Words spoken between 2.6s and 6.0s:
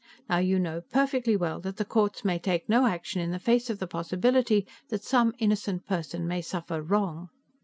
no action in the face of the possibility that some innocent